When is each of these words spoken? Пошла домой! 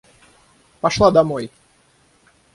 Пошла 0.81 1.11
домой! 1.11 1.51